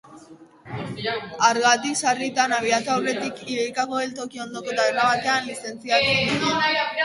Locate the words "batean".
5.15-5.49